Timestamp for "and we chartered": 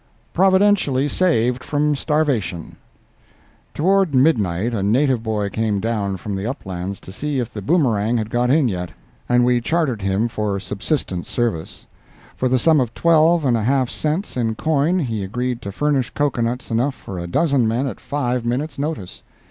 9.29-10.01